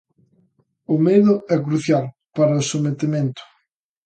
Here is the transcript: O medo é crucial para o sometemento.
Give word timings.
O 0.93 0.95
medo 1.07 1.33
é 1.55 1.57
crucial 1.67 2.05
para 2.35 2.59
o 2.61 2.67
sometemento. 2.71 3.41